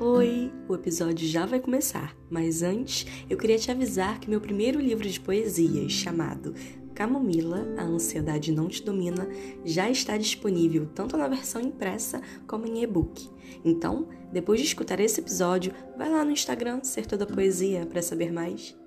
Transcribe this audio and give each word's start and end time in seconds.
Oi! 0.00 0.52
O 0.68 0.76
episódio 0.76 1.26
já 1.26 1.44
vai 1.44 1.58
começar, 1.58 2.16
mas 2.30 2.62
antes 2.62 3.04
eu 3.28 3.36
queria 3.36 3.58
te 3.58 3.68
avisar 3.68 4.20
que 4.20 4.30
meu 4.30 4.40
primeiro 4.40 4.78
livro 4.78 5.08
de 5.08 5.18
poesias, 5.18 5.90
chamado 5.90 6.54
Camomila, 6.94 7.66
A 7.76 7.82
Ansiedade 7.82 8.52
Não 8.52 8.68
Te 8.68 8.84
Domina, 8.84 9.28
já 9.64 9.90
está 9.90 10.16
disponível 10.16 10.86
tanto 10.94 11.16
na 11.16 11.26
versão 11.26 11.60
impressa 11.60 12.22
como 12.46 12.64
em 12.64 12.84
e-book. 12.84 13.28
Então, 13.64 14.06
depois 14.32 14.60
de 14.60 14.66
escutar 14.66 15.00
esse 15.00 15.20
episódio, 15.20 15.74
vai 15.96 16.08
lá 16.08 16.24
no 16.24 16.30
Instagram 16.30 16.84
Ser 16.84 17.04
Toda 17.04 17.26
Poesia 17.26 17.84
para 17.84 18.00
saber 18.00 18.32
mais. 18.32 18.78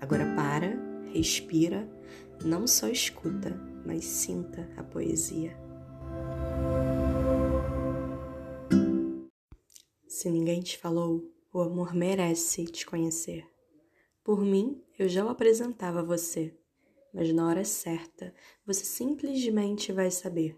Agora 0.00 0.32
para, 0.36 0.78
respira, 1.12 1.90
não 2.44 2.68
só 2.68 2.86
escuta, 2.86 3.60
mas 3.84 4.04
sinta 4.04 4.68
a 4.76 4.84
poesia. 4.84 5.56
Se 10.22 10.30
ninguém 10.30 10.60
te 10.60 10.78
falou, 10.78 11.28
o 11.52 11.60
amor 11.60 11.92
merece 11.92 12.64
te 12.66 12.86
conhecer. 12.86 13.44
Por 14.22 14.40
mim, 14.40 14.80
eu 14.96 15.08
já 15.08 15.24
o 15.24 15.28
apresentava 15.28 15.98
a 15.98 16.04
você, 16.04 16.56
mas 17.12 17.32
na 17.32 17.48
hora 17.48 17.64
certa, 17.64 18.32
você 18.64 18.84
simplesmente 18.84 19.90
vai 19.90 20.12
saber. 20.12 20.56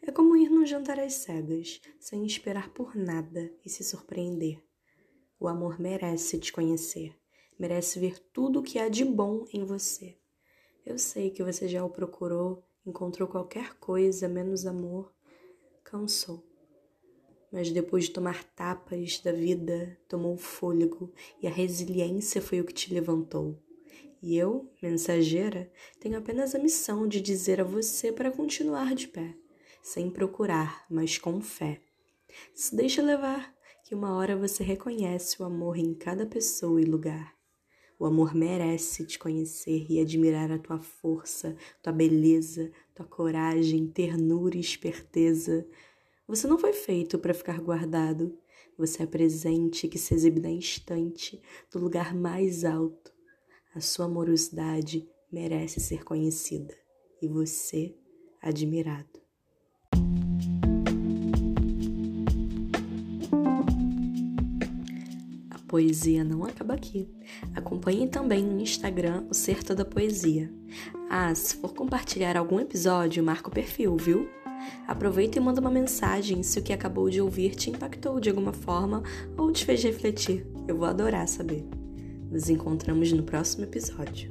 É 0.00 0.12
como 0.12 0.36
ir 0.36 0.48
num 0.48 0.64
jantar 0.64 1.00
às 1.00 1.14
cegas, 1.14 1.80
sem 1.98 2.24
esperar 2.24 2.72
por 2.72 2.94
nada 2.94 3.52
e 3.64 3.68
se 3.68 3.82
surpreender. 3.82 4.62
O 5.40 5.48
amor 5.48 5.80
merece 5.80 6.38
te 6.38 6.52
conhecer, 6.52 7.12
merece 7.58 7.98
ver 7.98 8.16
tudo 8.32 8.60
o 8.60 8.62
que 8.62 8.78
há 8.78 8.88
de 8.88 9.04
bom 9.04 9.44
em 9.52 9.64
você. 9.64 10.16
Eu 10.86 10.96
sei 11.00 11.30
que 11.30 11.42
você 11.42 11.66
já 11.66 11.84
o 11.84 11.90
procurou, 11.90 12.62
encontrou 12.86 13.26
qualquer 13.26 13.74
coisa 13.80 14.28
menos 14.28 14.66
amor, 14.66 15.12
cansou 15.82 16.48
mas 17.52 17.70
depois 17.70 18.04
de 18.04 18.10
tomar 18.10 18.44
tapas 18.44 19.18
da 19.20 19.32
vida, 19.32 19.98
tomou 20.08 20.36
fôlego 20.36 21.12
e 21.42 21.46
a 21.46 21.50
resiliência 21.50 22.40
foi 22.40 22.60
o 22.60 22.64
que 22.64 22.72
te 22.72 22.92
levantou. 22.92 23.58
E 24.22 24.36
eu, 24.36 24.70
mensageira, 24.82 25.70
tenho 25.98 26.18
apenas 26.18 26.54
a 26.54 26.58
missão 26.58 27.08
de 27.08 27.20
dizer 27.20 27.60
a 27.60 27.64
você 27.64 28.12
para 28.12 28.30
continuar 28.30 28.94
de 28.94 29.08
pé, 29.08 29.34
sem 29.82 30.10
procurar, 30.10 30.84
mas 30.90 31.16
com 31.16 31.40
fé. 31.40 31.80
Se 32.54 32.76
deixa 32.76 33.02
levar, 33.02 33.54
que 33.82 33.94
uma 33.94 34.14
hora 34.14 34.36
você 34.36 34.62
reconhece 34.62 35.42
o 35.42 35.44
amor 35.44 35.76
em 35.76 35.94
cada 35.94 36.26
pessoa 36.26 36.80
e 36.80 36.84
lugar. 36.84 37.34
O 37.98 38.06
amor 38.06 38.34
merece 38.34 39.04
te 39.04 39.18
conhecer 39.18 39.84
e 39.90 40.00
admirar 40.00 40.50
a 40.52 40.58
tua 40.58 40.78
força, 40.78 41.56
tua 41.82 41.92
beleza, 41.92 42.70
tua 42.94 43.04
coragem, 43.04 43.86
ternura 43.88 44.56
e 44.56 44.60
esperteza 44.60 45.66
você 46.30 46.46
não 46.46 46.56
foi 46.56 46.72
feito 46.72 47.18
para 47.18 47.34
ficar 47.34 47.60
guardado. 47.60 48.38
Você 48.78 49.02
é 49.02 49.06
presente 49.06 49.88
que 49.88 49.98
se 49.98 50.14
exibe 50.14 50.40
na 50.40 50.48
instante, 50.48 51.42
do 51.72 51.80
lugar 51.80 52.14
mais 52.14 52.64
alto. 52.64 53.12
A 53.74 53.80
sua 53.80 54.06
amorosidade 54.06 55.08
merece 55.30 55.80
ser 55.80 56.04
conhecida 56.04 56.72
e 57.20 57.26
você 57.26 57.96
admirado. 58.40 59.20
A 65.50 65.58
poesia 65.66 66.22
não 66.22 66.44
acaba 66.44 66.74
aqui. 66.74 67.12
Acompanhe 67.56 68.06
também 68.08 68.44
no 68.44 68.60
Instagram 68.60 69.26
o 69.28 69.34
Certo 69.34 69.74
da 69.74 69.84
Poesia. 69.84 70.48
Ah, 71.10 71.34
se 71.34 71.56
for 71.56 71.74
compartilhar 71.74 72.36
algum 72.36 72.60
episódio, 72.60 73.22
marca 73.22 73.48
o 73.48 73.52
perfil, 73.52 73.96
viu? 73.96 74.39
Aproveita 74.86 75.38
e 75.38 75.40
manda 75.40 75.60
uma 75.60 75.70
mensagem 75.70 76.42
se 76.42 76.58
o 76.58 76.62
que 76.62 76.72
acabou 76.72 77.08
de 77.08 77.20
ouvir 77.20 77.54
te 77.54 77.70
impactou 77.70 78.20
de 78.20 78.28
alguma 78.28 78.52
forma 78.52 79.02
ou 79.36 79.52
te 79.52 79.64
fez 79.64 79.82
refletir. 79.82 80.46
Eu 80.66 80.76
vou 80.76 80.86
adorar 80.86 81.26
saber. 81.28 81.66
Nos 82.30 82.48
encontramos 82.48 83.12
no 83.12 83.22
próximo 83.22 83.64
episódio. 83.64 84.30